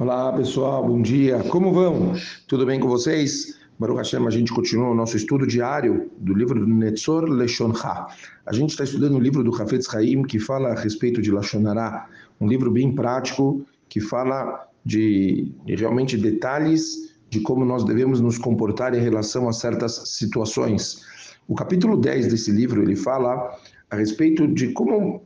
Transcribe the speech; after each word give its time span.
Olá 0.00 0.32
pessoal, 0.32 0.86
bom 0.86 1.02
dia. 1.02 1.42
Como 1.50 1.72
vão? 1.72 2.12
Tudo 2.46 2.64
bem 2.64 2.78
com 2.78 2.86
vocês? 2.86 3.58
Baruch 3.80 3.98
Hashem, 3.98 4.24
a 4.28 4.30
gente 4.30 4.52
continua 4.52 4.90
o 4.90 4.94
nosso 4.94 5.16
estudo 5.16 5.44
diário 5.44 6.08
do 6.18 6.34
livro 6.34 6.60
do 6.60 6.68
Netzor 6.68 7.24
Leshon 7.24 7.72
Ha. 7.72 8.06
A 8.46 8.52
gente 8.52 8.70
está 8.70 8.84
estudando 8.84 9.16
o 9.16 9.18
livro 9.18 9.42
do 9.42 9.52
Hafetz 9.52 9.92
Haim 9.92 10.22
que 10.22 10.38
fala 10.38 10.68
a 10.68 10.80
respeito 10.80 11.20
de 11.20 11.32
Lashonará, 11.32 12.06
um 12.40 12.46
livro 12.46 12.70
bem 12.70 12.94
prático 12.94 13.66
que 13.88 13.98
fala 14.00 14.68
de, 14.84 15.52
de 15.64 15.74
realmente 15.74 16.16
detalhes 16.16 17.12
de 17.28 17.40
como 17.40 17.64
nós 17.64 17.82
devemos 17.82 18.20
nos 18.20 18.38
comportar 18.38 18.94
em 18.94 19.00
relação 19.00 19.48
a 19.48 19.52
certas 19.52 20.10
situações. 20.16 21.02
O 21.48 21.56
capítulo 21.56 21.96
10 21.96 22.28
desse 22.28 22.52
livro, 22.52 22.84
ele 22.84 22.94
fala 22.94 23.50
a 23.90 23.96
respeito 23.96 24.46
de 24.46 24.68
como 24.74 25.24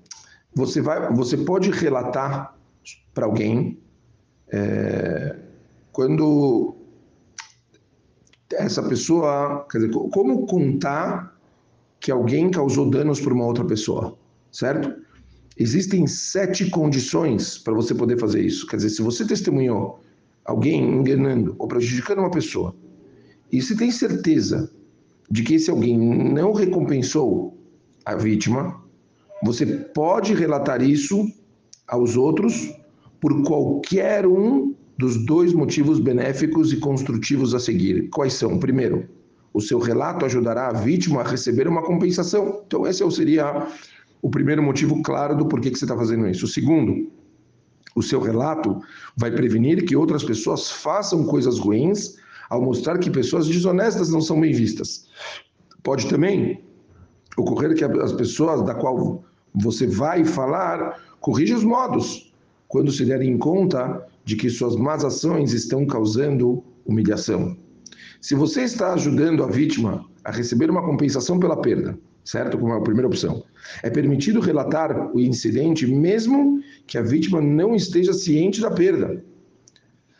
você 0.54 0.80
vai, 0.80 1.12
você 1.12 1.36
pode 1.36 1.70
relatar 1.70 2.57
para 3.12 3.27
alguém 3.27 3.79
é, 4.51 5.37
quando 5.93 6.75
essa 8.53 8.83
pessoa, 8.83 9.67
quer 9.71 9.79
dizer, 9.79 9.93
como 9.93 10.46
contar 10.46 11.39
que 12.00 12.11
alguém 12.11 12.50
causou 12.50 12.91
danos 12.91 13.21
para 13.21 13.33
uma 13.33 13.47
outra 13.47 13.64
pessoa, 13.64 14.17
certo? 14.50 14.93
Existem 15.57 16.07
sete 16.07 16.69
condições 16.71 17.59
para 17.59 17.75
você 17.75 17.95
poder 17.95 18.19
fazer 18.19 18.43
isso. 18.43 18.67
Quer 18.67 18.77
dizer, 18.77 18.91
se 18.91 19.03
você 19.03 19.25
testemunhou 19.27 20.00
alguém 20.45 20.83
enganando 20.83 21.55
ou 21.59 21.69
prejudicando 21.69 22.19
uma 22.19 22.31
pessoa, 22.31 22.75
e 23.50 23.61
se 23.61 23.77
tem 23.77 23.91
certeza 23.91 24.71
de 25.31 25.43
que 25.43 25.55
esse 25.55 25.71
alguém 25.71 25.99
não 25.99 26.53
recompensou 26.53 27.57
a 28.05 28.14
vítima, 28.17 28.83
você 29.43 29.67
pode 29.67 30.35
relatar 30.35 30.83
isso 30.83 31.27
aos 31.86 32.17
outros 32.17 32.75
por 33.22 33.41
qualquer 33.44 34.27
um 34.27 34.75
dos 34.98 35.25
dois 35.25 35.53
motivos 35.53 36.00
benéficos 36.00 36.72
e 36.72 36.77
construtivos 36.77 37.55
a 37.55 37.61
seguir. 37.61 38.08
Quais 38.11 38.33
são? 38.33 38.58
Primeiro, 38.58 39.08
o 39.55 39.60
seu 39.60 39.78
relato 39.78 40.27
ajudará 40.27 40.69
a 40.69 40.72
vítima 40.72 41.20
a 41.20 41.28
receber 41.28 41.69
uma 41.69 41.82
compensação. 41.82 42.62
Então, 42.66 42.84
esse 42.84 43.08
seria 43.12 43.69
o 44.20 44.28
primeiro 44.28 44.60
motivo 44.60 45.00
claro 45.05 45.36
do 45.36 45.47
porquê 45.47 45.70
que 45.70 45.78
você 45.78 45.84
está 45.84 45.97
fazendo 45.97 46.27
isso. 46.28 46.47
O 46.47 46.48
segundo, 46.48 47.12
o 47.94 48.02
seu 48.02 48.20
relato 48.20 48.80
vai 49.16 49.30
prevenir 49.30 49.84
que 49.84 49.94
outras 49.94 50.25
pessoas 50.25 50.69
façam 50.69 51.25
coisas 51.25 51.60
ruins 51.60 52.16
ao 52.50 52.60
mostrar 52.60 52.98
que 52.98 53.08
pessoas 53.08 53.47
desonestas 53.47 54.10
não 54.10 54.20
são 54.20 54.41
bem 54.41 54.52
vistas. 54.52 55.06
Pode 55.84 56.08
também 56.08 56.60
ocorrer 57.36 57.75
que 57.77 57.84
as 57.84 58.12
pessoas 58.12 58.62
da 58.62 58.75
qual 58.75 59.25
você 59.54 59.86
vai 59.86 60.25
falar 60.25 61.00
corrijam 61.20 61.56
os 61.56 61.64
modos, 61.64 62.31
quando 62.73 62.91
se 62.91 63.05
derem 63.05 63.37
conta 63.37 64.03
de 64.25 64.34
que 64.34 64.48
suas 64.48 64.75
más 64.77 65.05
ações 65.05 65.53
estão 65.53 65.84
causando 65.84 66.65
humilhação. 66.87 67.55
Se 68.19 68.34
você 68.34 68.62
está 68.62 68.95
ajudando 68.95 69.45
a 69.45 69.47
vítima 69.47 70.06
a 70.25 70.31
receber 70.31 70.70
uma 70.70 70.83
compensação 70.83 71.39
pela 71.39 71.61
perda, 71.61 71.98
certo? 72.25 72.56
Como 72.56 72.73
é 72.73 72.78
a 72.78 72.81
primeira 72.81 73.06
opção, 73.06 73.45
é 73.83 73.91
permitido 73.91 74.41
relatar 74.41 75.15
o 75.15 75.20
incidente 75.20 75.87
mesmo 75.87 76.62
que 76.87 76.97
a 76.97 77.03
vítima 77.03 77.43
não 77.43 77.75
esteja 77.75 78.15
ciente 78.15 78.62
da 78.62 78.70
perda. 78.70 79.23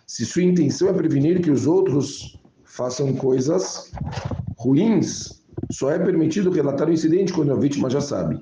Se 0.07 0.27
sua 0.27 0.43
intenção 0.43 0.91
é 0.91 0.93
prevenir 0.93 1.41
que 1.41 1.51
os 1.51 1.67
outros 1.67 2.39
façam 2.65 3.15
coisas 3.15 3.91
ruins, 4.59 5.43
só 5.71 5.91
é 5.91 5.99
permitido 5.99 6.51
relatar 6.51 6.87
o 6.87 6.93
incidente 6.93 7.33
quando 7.33 7.53
a 7.53 7.57
vítima 7.57 7.89
já 7.89 8.03
sabe. 8.03 8.39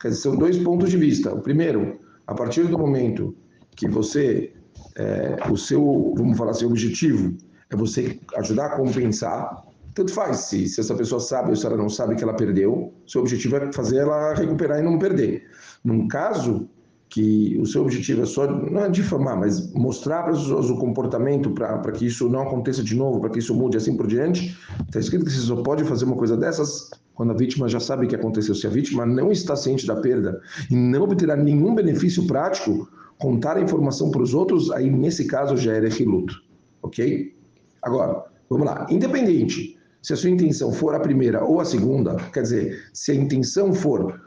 Quer 0.00 0.10
dizer, 0.10 0.20
são 0.20 0.36
dois 0.36 0.56
pontos 0.56 0.88
de 0.88 0.96
vista. 0.96 1.34
O 1.34 1.40
primeiro, 1.40 2.03
a 2.26 2.34
partir 2.34 2.64
do 2.66 2.78
momento 2.78 3.34
que 3.76 3.88
você, 3.88 4.52
é, 4.96 5.36
o 5.50 5.56
seu, 5.56 6.14
vamos 6.16 6.38
falar 6.38 6.52
assim, 6.52 6.66
objetivo 6.66 7.36
é 7.70 7.76
você 7.76 8.18
ajudar 8.36 8.66
a 8.66 8.76
compensar, 8.76 9.64
tanto 9.94 10.12
faz 10.12 10.38
se, 10.38 10.68
se 10.68 10.80
essa 10.80 10.94
pessoa 10.94 11.20
sabe 11.20 11.50
ou 11.50 11.56
se 11.56 11.66
ela 11.66 11.76
não 11.76 11.88
sabe 11.88 12.16
que 12.16 12.24
ela 12.24 12.34
perdeu, 12.34 12.92
seu 13.06 13.20
objetivo 13.20 13.56
é 13.56 13.72
fazer 13.72 13.98
ela 13.98 14.34
recuperar 14.34 14.80
e 14.80 14.82
não 14.82 14.98
perder. 14.98 15.44
Num 15.84 16.08
caso 16.08 16.68
que 17.08 17.56
o 17.60 17.66
seu 17.66 17.82
objetivo 17.82 18.22
é 18.22 18.26
só, 18.26 18.44
não 18.46 18.84
é 18.84 18.88
difamar, 18.88 19.38
mas 19.38 19.72
mostrar 19.72 20.24
para 20.24 20.32
as 20.32 20.40
pessoas 20.40 20.68
o 20.68 20.76
comportamento 20.76 21.50
para 21.50 21.92
que 21.92 22.06
isso 22.06 22.28
não 22.28 22.40
aconteça 22.40 22.82
de 22.82 22.96
novo, 22.96 23.20
para 23.20 23.30
que 23.30 23.38
isso 23.38 23.54
mude 23.54 23.76
assim 23.76 23.96
por 23.96 24.08
diante, 24.08 24.58
está 24.86 24.98
escrito 24.98 25.24
que 25.24 25.30
você 25.30 25.38
só 25.38 25.62
pode 25.62 25.84
fazer 25.84 26.06
uma 26.06 26.16
coisa 26.16 26.36
dessas 26.36 26.90
quando 27.14 27.30
a 27.30 27.36
vítima 27.36 27.68
já 27.68 27.80
sabe 27.80 28.06
o 28.06 28.08
que 28.08 28.16
aconteceu. 28.16 28.54
Se 28.54 28.66
a 28.66 28.70
vítima 28.70 29.06
não 29.06 29.30
está 29.30 29.56
ciente 29.56 29.86
da 29.86 29.96
perda 29.96 30.40
e 30.70 30.74
não 30.74 31.02
obterá 31.02 31.36
nenhum 31.36 31.74
benefício 31.74 32.26
prático, 32.26 32.88
contar 33.18 33.56
a 33.56 33.60
informação 33.60 34.10
para 34.10 34.22
os 34.22 34.34
outros, 34.34 34.70
aí 34.70 34.90
nesse 34.90 35.26
caso 35.26 35.56
já 35.56 35.72
era 35.72 35.88
reluto, 35.88 36.34
ok? 36.82 37.34
Agora, 37.82 38.24
vamos 38.48 38.66
lá. 38.66 38.86
Independente 38.90 39.78
se 40.02 40.12
a 40.12 40.16
sua 40.16 40.28
intenção 40.28 40.70
for 40.70 40.94
a 40.94 41.00
primeira 41.00 41.42
ou 41.42 41.60
a 41.60 41.64
segunda, 41.64 42.16
quer 42.30 42.42
dizer, 42.42 42.90
se 42.92 43.10
a 43.10 43.14
intenção 43.14 43.72
for 43.72 44.20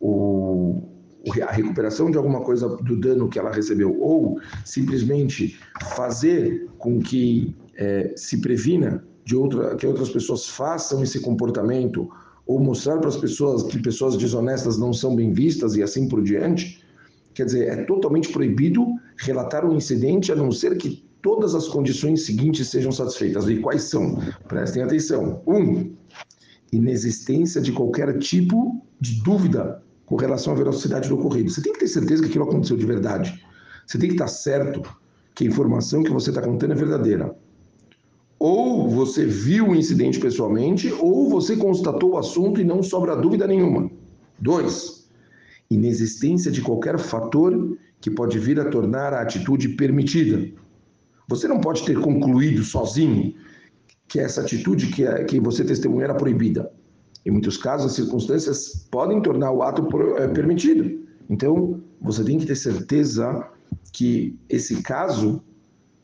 o, 0.00 0.80
a 1.42 1.50
recuperação 1.50 2.12
de 2.12 2.16
alguma 2.16 2.42
coisa 2.42 2.68
do 2.68 2.96
dano 2.96 3.28
que 3.28 3.36
ela 3.36 3.50
recebeu, 3.50 3.98
ou 4.00 4.40
simplesmente 4.64 5.58
fazer 5.96 6.68
com 6.78 7.00
que 7.00 7.56
é, 7.74 8.12
se 8.16 8.40
previna 8.40 9.04
de 9.24 9.36
outra, 9.36 9.76
que 9.76 9.86
outras 9.86 10.10
pessoas 10.10 10.46
façam 10.46 11.02
esse 11.02 11.20
comportamento 11.20 12.08
ou 12.46 12.58
mostrar 12.58 12.98
para 12.98 13.08
as 13.08 13.16
pessoas 13.16 13.62
que 13.64 13.78
pessoas 13.78 14.16
desonestas 14.16 14.78
não 14.78 14.92
são 14.92 15.14
bem 15.14 15.32
vistas 15.32 15.76
e 15.76 15.82
assim 15.82 16.08
por 16.08 16.22
diante, 16.22 16.84
quer 17.34 17.44
dizer, 17.44 17.68
é 17.68 17.84
totalmente 17.84 18.32
proibido 18.32 18.86
relatar 19.18 19.64
um 19.64 19.76
incidente 19.76 20.32
a 20.32 20.36
não 20.36 20.50
ser 20.50 20.76
que 20.76 21.04
todas 21.22 21.54
as 21.54 21.68
condições 21.68 22.24
seguintes 22.24 22.68
sejam 22.68 22.90
satisfeitas. 22.90 23.48
E 23.48 23.58
quais 23.58 23.84
são? 23.84 24.18
Prestem 24.48 24.82
atenção. 24.82 25.42
Um, 25.46 25.94
inexistência 26.72 27.60
de 27.60 27.72
qualquer 27.72 28.18
tipo 28.18 28.80
de 29.00 29.22
dúvida 29.22 29.82
com 30.06 30.16
relação 30.16 30.52
à 30.52 30.56
velocidade 30.56 31.08
do 31.08 31.14
ocorrido. 31.14 31.50
Você 31.50 31.62
tem 31.62 31.72
que 31.72 31.78
ter 31.78 31.88
certeza 31.88 32.22
que 32.22 32.28
aquilo 32.30 32.44
aconteceu 32.44 32.76
de 32.76 32.86
verdade. 32.86 33.44
Você 33.86 33.98
tem 33.98 34.08
que 34.08 34.14
estar 34.14 34.28
certo 34.28 34.82
que 35.34 35.44
a 35.44 35.46
informação 35.46 36.02
que 36.02 36.10
você 36.10 36.30
está 36.30 36.42
contando 36.42 36.72
é 36.72 36.76
verdadeira. 36.76 37.34
Ou 38.40 38.88
você 38.88 39.26
viu 39.26 39.68
o 39.68 39.76
incidente 39.76 40.18
pessoalmente, 40.18 40.90
ou 40.98 41.28
você 41.28 41.54
constatou 41.54 42.12
o 42.12 42.16
assunto 42.16 42.58
e 42.58 42.64
não 42.64 42.82
sobra 42.82 43.14
dúvida 43.14 43.46
nenhuma. 43.46 43.90
Dois, 44.38 45.06
inexistência 45.70 46.50
de 46.50 46.62
qualquer 46.62 46.98
fator 46.98 47.76
que 48.00 48.10
pode 48.10 48.38
vir 48.38 48.58
a 48.58 48.70
tornar 48.70 49.12
a 49.12 49.20
atitude 49.20 49.68
permitida. 49.76 50.50
Você 51.28 51.46
não 51.46 51.60
pode 51.60 51.84
ter 51.84 52.00
concluído 52.00 52.64
sozinho 52.64 53.34
que 54.08 54.18
essa 54.18 54.40
atitude 54.40 54.86
que, 54.86 55.04
é, 55.04 55.22
que 55.24 55.38
você 55.38 55.62
testemunha 55.62 56.04
era 56.04 56.14
proibida. 56.14 56.72
Em 57.26 57.30
muitos 57.30 57.58
casos, 57.58 57.88
as 57.88 57.92
circunstâncias 57.92 58.88
podem 58.90 59.20
tornar 59.20 59.52
o 59.52 59.62
ato 59.62 59.86
é, 60.16 60.26
permitido. 60.28 61.06
Então, 61.28 61.78
você 62.00 62.24
tem 62.24 62.38
que 62.38 62.46
ter 62.46 62.56
certeza 62.56 63.46
que 63.92 64.34
esse 64.48 64.82
caso 64.82 65.44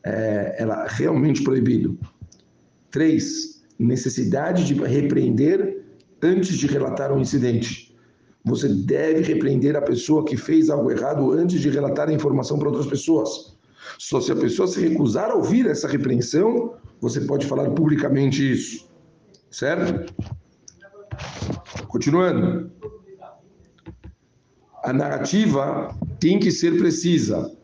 é, 0.05 0.55
era 0.59 0.85
realmente 0.85 1.43
proibido. 1.43 1.97
Três, 2.97 3.61
necessidade 3.77 4.65
de 4.65 4.73
repreender 4.73 5.85
antes 6.19 6.57
de 6.57 6.65
relatar 6.65 7.13
um 7.13 7.21
incidente. 7.21 7.95
Você 8.43 8.67
deve 8.67 9.21
repreender 9.21 9.75
a 9.75 9.81
pessoa 9.83 10.25
que 10.25 10.35
fez 10.35 10.71
algo 10.71 10.89
errado 10.89 11.31
antes 11.31 11.61
de 11.61 11.69
relatar 11.69 12.09
a 12.09 12.11
informação 12.11 12.57
para 12.57 12.69
outras 12.69 12.87
pessoas. 12.87 13.55
Só 13.99 14.19
se 14.19 14.31
a 14.31 14.35
pessoa 14.35 14.67
se 14.67 14.81
recusar 14.81 15.29
a 15.29 15.35
ouvir 15.35 15.67
essa 15.67 15.87
repreensão, 15.87 16.73
você 16.99 17.21
pode 17.21 17.45
falar 17.45 17.69
publicamente 17.69 18.51
isso. 18.51 18.89
Certo? 19.51 20.11
Continuando. 21.87 22.71
A 24.83 24.91
narrativa 24.91 25.95
tem 26.19 26.39
que 26.39 26.49
ser 26.49 26.79
precisa. 26.79 27.55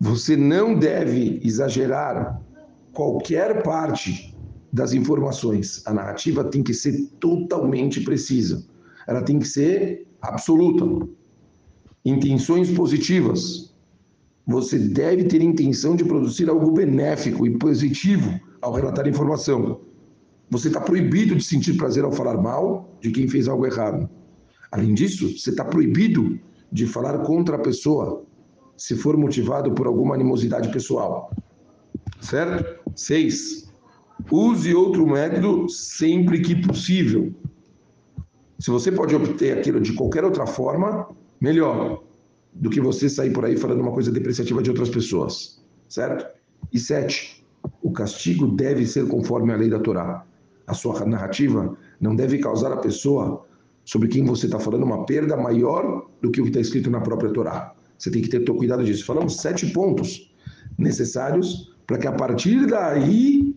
Você 0.00 0.36
não 0.36 0.76
deve 0.76 1.40
exagerar 1.44 2.49
qualquer 2.92 3.62
parte 3.62 4.34
das 4.72 4.92
informações. 4.92 5.82
A 5.86 5.92
narrativa 5.92 6.44
tem 6.44 6.62
que 6.62 6.74
ser 6.74 7.08
totalmente 7.18 8.00
precisa. 8.00 8.64
Ela 9.06 9.22
tem 9.22 9.38
que 9.38 9.46
ser 9.46 10.06
absoluta. 10.20 10.84
Intenções 12.04 12.70
positivas. 12.70 13.74
Você 14.46 14.78
deve 14.78 15.24
ter 15.24 15.42
intenção 15.42 15.94
de 15.94 16.04
produzir 16.04 16.48
algo 16.48 16.72
benéfico 16.72 17.46
e 17.46 17.56
positivo 17.58 18.40
ao 18.60 18.72
relatar 18.72 19.04
a 19.06 19.08
informação. 19.08 19.80
Você 20.50 20.68
está 20.68 20.80
proibido 20.80 21.36
de 21.36 21.44
sentir 21.44 21.76
prazer 21.76 22.04
ao 22.04 22.12
falar 22.12 22.36
mal 22.36 22.96
de 23.00 23.10
quem 23.10 23.28
fez 23.28 23.46
algo 23.46 23.66
errado. 23.66 24.08
Além 24.72 24.94
disso, 24.94 25.38
você 25.38 25.50
está 25.50 25.64
proibido 25.64 26.38
de 26.72 26.86
falar 26.86 27.18
contra 27.18 27.56
a 27.56 27.60
pessoa 27.60 28.24
se 28.76 28.96
for 28.96 29.16
motivado 29.16 29.72
por 29.72 29.86
alguma 29.86 30.14
animosidade 30.14 30.70
pessoal. 30.70 31.30
Certo? 32.20 32.80
Seis, 32.94 33.70
use 34.30 34.74
outro 34.74 35.06
método 35.06 35.68
sempre 35.68 36.40
que 36.40 36.54
possível. 36.66 37.32
Se 38.58 38.70
você 38.70 38.92
pode 38.92 39.14
obter 39.14 39.58
aquilo 39.58 39.80
de 39.80 39.94
qualquer 39.94 40.24
outra 40.24 40.46
forma, 40.46 41.08
melhor. 41.40 42.02
do 42.52 42.70
que 42.70 42.80
você 42.80 43.08
sair 43.08 43.32
por 43.32 43.44
aí 43.44 43.56
falando 43.56 43.80
uma 43.80 43.92
coisa 43.92 44.10
depreciativa 44.10 44.62
de 44.62 44.70
outras 44.70 44.88
pessoas, 44.88 45.62
certo? 45.88 46.26
E 46.72 46.78
sete, 46.78 47.46
o 47.82 47.92
castigo 47.92 48.48
deve 48.48 48.86
ser 48.86 49.06
conforme 49.08 49.52
a 49.52 49.56
lei 49.56 49.70
da 49.70 49.78
Torá. 49.78 50.26
A 50.66 50.74
sua 50.74 51.04
narrativa 51.04 51.76
não 52.00 52.14
deve 52.14 52.38
causar 52.38 52.72
à 52.72 52.76
pessoa 52.76 53.46
sobre 53.84 54.08
quem 54.08 54.24
você 54.24 54.46
está 54.46 54.58
falando 54.58 54.84
uma 54.84 55.04
perda 55.04 55.36
maior 55.36 56.08
do 56.20 56.30
que 56.30 56.40
o 56.40 56.44
que 56.44 56.50
está 56.50 56.60
escrito 56.60 56.90
na 56.90 57.00
própria 57.00 57.32
Torá. 57.32 57.74
Você 57.98 58.10
tem 58.10 58.22
que 58.22 58.28
ter 58.28 58.44
cuidado 58.44 58.84
disso. 58.84 59.04
Falamos 59.04 59.36
sete 59.36 59.66
pontos 59.72 60.32
necessários 60.78 61.74
para 61.90 61.98
que 61.98 62.06
a 62.06 62.12
partir 62.12 62.68
daí 62.68 63.52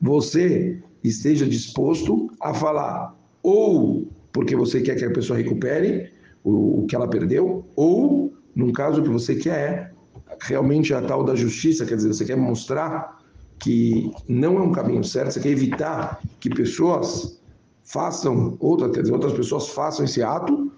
você 0.00 0.80
esteja 1.02 1.44
disposto 1.44 2.30
a 2.40 2.54
falar 2.54 3.12
ou 3.42 4.06
porque 4.32 4.54
você 4.54 4.80
quer 4.80 4.94
que 4.94 5.04
a 5.04 5.10
pessoa 5.10 5.36
recupere 5.36 6.12
o, 6.44 6.86
que 6.88 6.94
ela 6.94 7.08
perdeu, 7.08 7.66
ou, 7.74 8.32
num 8.54 8.70
caso 8.70 9.02
que 9.02 9.08
você 9.08 9.34
quer, 9.34 9.92
realmente 10.42 10.94
a 10.94 11.02
tal 11.02 11.24
da 11.24 11.34
justiça, 11.34 11.84
quer 11.84 11.96
dizer, 11.96 12.14
você 12.14 12.24
quer 12.24 12.36
mostrar 12.36 13.18
que 13.58 14.12
não 14.28 14.58
é 14.58 14.62
um 14.62 14.70
caminho 14.70 15.02
certo, 15.02 15.32
você 15.32 15.40
quer 15.40 15.50
evitar 15.50 16.20
que 16.38 16.50
pessoas 16.50 17.40
façam, 17.82 18.56
outra, 18.60 18.90
quer 18.90 19.02
dizer, 19.02 19.12
outras 19.12 19.32
pessoas 19.32 19.70
façam 19.70 20.04
esse 20.04 20.22
ato 20.22 20.70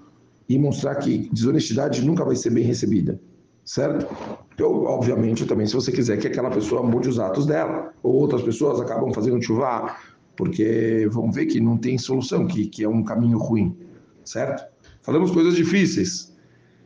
e 0.49 0.59
mostrar 0.59 0.95
que 0.95 1.29
desonestidade 1.31 2.03
nunca 2.03 2.25
vai 2.25 2.35
ser 2.35 2.49
bem 2.49 2.65
recebida, 2.65 3.21
certo? 3.65 4.07
Então, 4.55 4.85
obviamente, 4.85 5.47
também, 5.47 5.67
se 5.67 5.75
você 5.75 5.91
quiser 5.91 6.19
que 6.19 6.27
aquela 6.27 6.51
pessoa 6.51 6.83
mude 6.83 7.09
os 7.09 7.19
atos 7.19 7.47
dela, 7.47 7.93
ou 8.03 8.15
outras 8.15 8.43
pessoas 8.43 8.81
acabam 8.81 9.13
fazendo 9.13 9.43
chuva, 9.43 9.97
porque 10.37 11.09
vão 11.11 11.31
ver 11.31 11.47
que 11.47 11.61
não 11.61 11.77
tem 11.77 11.97
solução, 11.97 12.47
que, 12.47 12.67
que 12.67 12.85
é 12.85 12.89
um 12.89 13.03
caminho 13.03 13.39
ruim, 13.39 13.77
certo? 14.25 14.65
Falamos 15.03 15.31
coisas 15.31 15.55
difíceis. 15.55 16.33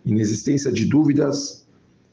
Inexistência 0.05 0.73
de 0.73 0.87
dúvidas, 0.87 1.67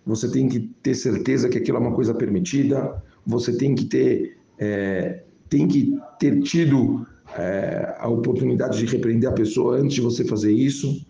você 0.05 0.29
tem 0.29 0.47
que 0.47 0.59
ter 0.81 0.95
certeza 0.95 1.47
que 1.49 1.57
aquilo 1.57 1.77
é 1.77 1.81
uma 1.81 1.93
coisa 1.93 2.13
permitida, 2.13 3.01
você 3.25 3.55
tem 3.55 3.75
que 3.75 3.85
ter, 3.85 4.37
é, 4.59 5.23
tem 5.49 5.67
que 5.67 5.97
ter 6.19 6.41
tido 6.41 7.05
é, 7.37 7.95
a 7.99 8.07
oportunidade 8.07 8.77
de 8.77 8.85
repreender 8.85 9.29
a 9.29 9.33
pessoa 9.33 9.77
antes 9.77 9.95
de 9.95 10.01
você 10.01 10.23
fazer 10.25 10.51
isso. 10.51 11.05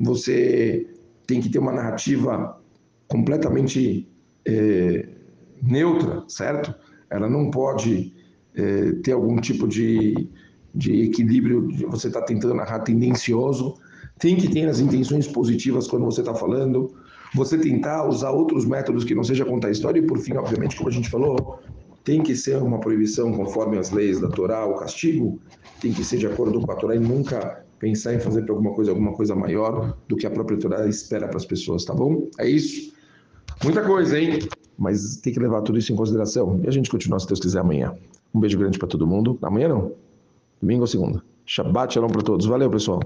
Você 0.00 0.86
tem 1.26 1.40
que 1.40 1.48
ter 1.48 1.58
uma 1.58 1.72
narrativa 1.72 2.61
completamente 3.12 4.08
é, 4.46 5.06
neutra, 5.62 6.24
certo? 6.28 6.74
Ela 7.10 7.28
não 7.28 7.50
pode 7.50 8.14
é, 8.54 8.92
ter 9.02 9.12
algum 9.12 9.36
tipo 9.36 9.68
de, 9.68 10.30
de 10.74 11.02
equilíbrio, 11.02 11.68
você 11.88 12.08
está 12.08 12.22
tentando 12.22 12.54
narrar 12.54 12.80
tendencioso. 12.80 13.74
Tem 14.18 14.34
que 14.34 14.48
ter 14.48 14.66
as 14.66 14.80
intenções 14.80 15.28
positivas 15.28 15.86
quando 15.86 16.06
você 16.06 16.20
está 16.20 16.34
falando. 16.34 16.90
Você 17.34 17.58
tentar 17.58 18.08
usar 18.08 18.30
outros 18.30 18.64
métodos 18.64 19.04
que 19.04 19.14
não 19.14 19.24
seja 19.24 19.44
contar 19.44 19.70
história. 19.70 20.00
E 20.00 20.06
por 20.06 20.18
fim, 20.18 20.34
obviamente, 20.34 20.76
como 20.76 20.88
a 20.88 20.92
gente 20.92 21.10
falou, 21.10 21.60
tem 22.04 22.22
que 22.22 22.34
ser 22.34 22.56
uma 22.62 22.80
proibição 22.80 23.30
conforme 23.32 23.76
as 23.76 23.90
leis 23.90 24.20
da 24.20 24.28
Torá, 24.28 24.64
o 24.64 24.76
castigo 24.76 25.38
tem 25.80 25.92
que 25.92 26.02
ser 26.02 26.16
de 26.16 26.26
acordo 26.26 26.60
com 26.60 26.72
a 26.72 26.76
Torá 26.76 26.96
e 26.96 26.98
nunca 26.98 27.62
pensar 27.78 28.14
em 28.14 28.20
fazer 28.20 28.42
para 28.42 28.54
alguma 28.54 28.72
coisa 28.72 28.92
alguma 28.92 29.12
coisa 29.12 29.34
maior 29.34 29.96
do 30.08 30.16
que 30.16 30.24
a 30.24 30.30
própria 30.30 30.56
Torá 30.56 30.86
espera 30.86 31.26
para 31.26 31.36
as 31.36 31.44
pessoas, 31.44 31.84
tá 31.84 31.92
bom? 31.92 32.28
É 32.38 32.48
isso. 32.48 32.92
Muita 33.62 33.82
coisa, 33.82 34.18
hein? 34.18 34.40
Mas 34.78 35.16
tem 35.16 35.32
que 35.32 35.40
levar 35.40 35.62
tudo 35.62 35.78
isso 35.78 35.92
em 35.92 35.96
consideração. 35.96 36.60
E 36.64 36.68
a 36.68 36.70
gente 36.70 36.90
continua, 36.90 37.18
se 37.20 37.26
Deus 37.26 37.40
quiser, 37.40 37.60
amanhã. 37.60 37.94
Um 38.34 38.40
beijo 38.40 38.58
grande 38.58 38.78
para 38.78 38.88
todo 38.88 39.06
mundo. 39.06 39.38
Amanhã 39.42 39.68
não. 39.68 39.92
Domingo 40.60 40.82
ou 40.82 40.86
segunda. 40.86 41.22
Shabbat 41.44 41.94
shalom 41.94 42.08
para 42.08 42.22
todos. 42.22 42.46
Valeu, 42.46 42.70
pessoal. 42.70 43.00